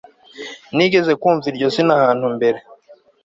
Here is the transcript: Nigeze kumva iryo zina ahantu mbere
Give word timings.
Nigeze 0.75 1.11
kumva 1.21 1.45
iryo 1.51 1.67
zina 1.75 1.93
ahantu 1.97 2.25
mbere 2.35 2.59